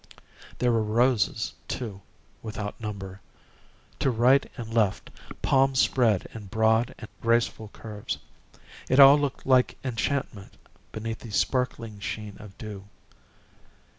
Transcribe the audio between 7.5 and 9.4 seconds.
curves. It all